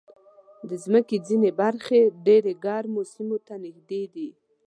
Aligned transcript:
د 0.69 0.71
مځکې 0.91 1.17
ځینې 1.27 1.49
برخې 1.61 2.01
ډېر 2.25 2.43
ګرمو 2.65 3.01
سیمو 3.13 3.37
ته 3.47 3.53
نږدې 3.63 4.03
دي. 4.13 4.29